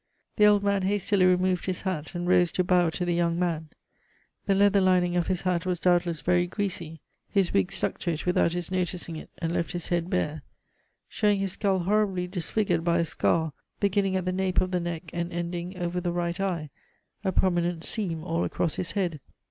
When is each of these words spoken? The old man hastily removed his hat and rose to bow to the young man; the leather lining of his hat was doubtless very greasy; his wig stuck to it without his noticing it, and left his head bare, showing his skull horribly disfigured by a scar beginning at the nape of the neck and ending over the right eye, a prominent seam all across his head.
The 0.37 0.47
old 0.47 0.63
man 0.63 0.81
hastily 0.81 1.27
removed 1.27 1.67
his 1.67 1.83
hat 1.83 2.15
and 2.15 2.27
rose 2.27 2.51
to 2.53 2.63
bow 2.63 2.89
to 2.89 3.05
the 3.05 3.13
young 3.13 3.37
man; 3.37 3.69
the 4.47 4.55
leather 4.55 4.81
lining 4.81 5.15
of 5.15 5.27
his 5.27 5.43
hat 5.43 5.63
was 5.63 5.79
doubtless 5.79 6.21
very 6.21 6.47
greasy; 6.47 7.01
his 7.29 7.53
wig 7.53 7.71
stuck 7.71 7.99
to 7.99 8.09
it 8.11 8.25
without 8.25 8.53
his 8.53 8.71
noticing 8.71 9.15
it, 9.15 9.29
and 9.37 9.51
left 9.51 9.73
his 9.73 9.89
head 9.89 10.09
bare, 10.09 10.41
showing 11.07 11.37
his 11.37 11.51
skull 11.51 11.77
horribly 11.81 12.25
disfigured 12.25 12.83
by 12.83 12.97
a 12.97 13.05
scar 13.05 13.53
beginning 13.79 14.15
at 14.15 14.25
the 14.25 14.31
nape 14.31 14.59
of 14.59 14.71
the 14.71 14.79
neck 14.79 15.11
and 15.13 15.31
ending 15.31 15.77
over 15.77 16.01
the 16.01 16.11
right 16.11 16.39
eye, 16.39 16.71
a 17.23 17.31
prominent 17.31 17.83
seam 17.83 18.23
all 18.23 18.43
across 18.43 18.77
his 18.77 18.93
head. 18.93 19.19